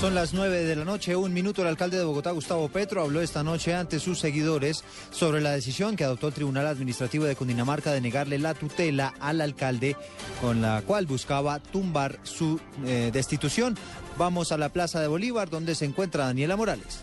Son 0.00 0.14
las 0.14 0.32
9 0.32 0.62
de 0.62 0.76
la 0.76 0.84
noche, 0.84 1.16
un 1.16 1.32
minuto. 1.32 1.62
El 1.62 1.68
alcalde 1.68 1.98
de 1.98 2.04
Bogotá, 2.04 2.30
Gustavo 2.30 2.68
Petro, 2.68 3.02
habló 3.02 3.20
esta 3.20 3.42
noche 3.42 3.74
ante 3.74 3.98
sus 3.98 4.20
seguidores 4.20 4.84
sobre 5.10 5.40
la 5.40 5.50
decisión 5.50 5.96
que 5.96 6.04
adoptó 6.04 6.28
el 6.28 6.34
Tribunal 6.34 6.68
Administrativo 6.68 7.24
de 7.24 7.34
Cundinamarca 7.34 7.90
de 7.90 8.00
negarle 8.00 8.38
la 8.38 8.54
tutela 8.54 9.12
al 9.18 9.40
alcalde, 9.40 9.96
con 10.40 10.62
la 10.62 10.82
cual 10.82 11.06
buscaba 11.06 11.58
tumbar 11.58 12.20
su 12.22 12.60
eh, 12.86 13.10
destitución. 13.12 13.76
Vamos 14.16 14.52
a 14.52 14.56
la 14.56 14.68
Plaza 14.68 15.00
de 15.00 15.08
Bolívar, 15.08 15.50
donde 15.50 15.74
se 15.74 15.86
encuentra 15.86 16.26
Daniela 16.26 16.54
Morales. 16.54 17.00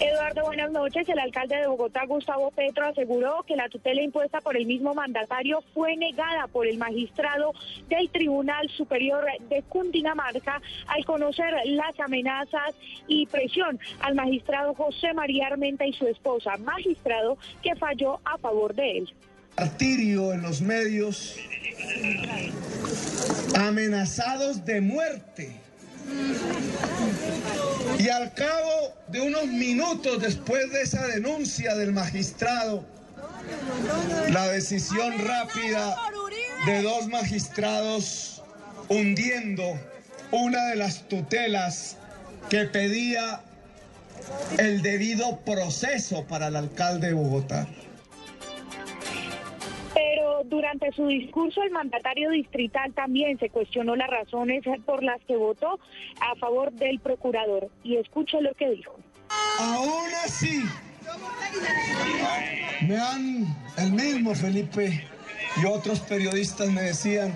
Eduardo, 0.00 0.44
buenas 0.44 0.70
noches. 0.70 1.06
El 1.10 1.18
alcalde 1.18 1.56
de 1.56 1.66
Bogotá, 1.66 2.06
Gustavo 2.06 2.50
Petro, 2.52 2.86
aseguró 2.86 3.44
que 3.46 3.54
la 3.54 3.68
tutela 3.68 4.00
impuesta 4.00 4.40
por 4.40 4.56
el 4.56 4.64
mismo 4.64 4.94
mandatario 4.94 5.62
fue 5.74 5.94
negada 5.94 6.46
por 6.46 6.66
el 6.66 6.78
magistrado 6.78 7.52
del 7.90 8.08
Tribunal 8.08 8.70
Superior 8.70 9.26
de 9.50 9.62
Cundinamarca 9.64 10.62
al 10.86 11.04
conocer 11.04 11.52
las 11.66 12.00
amenazas 12.00 12.74
y 13.08 13.26
presión 13.26 13.78
al 14.00 14.14
magistrado 14.14 14.72
José 14.72 15.12
María 15.12 15.48
Armenta 15.48 15.84
y 15.84 15.92
su 15.92 16.06
esposa, 16.06 16.56
magistrado 16.56 17.36
que 17.62 17.76
falló 17.76 18.20
a 18.24 18.38
favor 18.38 18.74
de 18.74 18.98
él. 18.98 19.14
Martirio 19.58 20.32
en 20.32 20.40
los 20.40 20.62
medios, 20.62 21.36
amenazados 23.54 24.64
de 24.64 24.80
muerte 24.80 25.60
al 28.10 28.32
cabo 28.34 28.94
de 29.08 29.20
unos 29.20 29.46
minutos 29.46 30.20
después 30.20 30.70
de 30.72 30.82
esa 30.82 31.06
denuncia 31.06 31.74
del 31.74 31.92
magistrado, 31.92 32.84
la 34.30 34.48
decisión 34.48 35.18
rápida 35.18 35.96
de 36.66 36.82
dos 36.82 37.08
magistrados 37.08 38.42
hundiendo 38.88 39.78
una 40.30 40.66
de 40.66 40.76
las 40.76 41.08
tutelas 41.08 41.96
que 42.48 42.64
pedía 42.64 43.40
el 44.58 44.82
debido 44.82 45.38
proceso 45.40 46.24
para 46.26 46.48
el 46.48 46.56
alcalde 46.56 47.08
de 47.08 47.14
Bogotá. 47.14 47.66
Durante 50.44 50.90
su 50.92 51.06
discurso 51.06 51.62
el 51.62 51.70
mandatario 51.70 52.30
distrital 52.30 52.92
también 52.94 53.38
se 53.38 53.50
cuestionó 53.50 53.96
las 53.96 54.08
razones 54.08 54.62
por 54.86 55.02
las 55.02 55.20
que 55.24 55.36
votó 55.36 55.78
a 56.20 56.34
favor 56.36 56.72
del 56.72 56.98
procurador. 57.00 57.68
Y 57.82 57.96
escuche 57.96 58.40
lo 58.40 58.54
que 58.54 58.70
dijo. 58.70 58.96
Aún 59.58 60.10
así, 60.24 60.62
me 62.86 62.96
han, 62.96 63.56
el 63.76 63.92
mismo 63.92 64.34
Felipe 64.34 65.06
y 65.56 65.66
otros 65.66 66.00
periodistas 66.00 66.68
me 66.70 66.82
decían, 66.82 67.32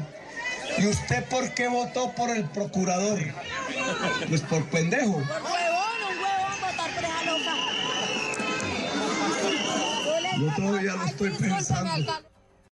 ¿y 0.79 0.87
usted 0.87 1.25
por 1.29 1.53
qué 1.55 1.69
votó 1.69 2.13
por 2.13 2.31
el 2.31 2.45
procurador? 2.45 3.21
Pues 4.29 4.41
por 4.43 4.65
pendejo. 4.67 5.23
Yo 10.39 10.55
todavía 10.57 10.95
lo 10.95 11.05
estoy 11.05 11.31
pensando. 11.31 12.34